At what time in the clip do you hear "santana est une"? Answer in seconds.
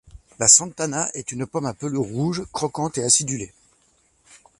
0.47-1.45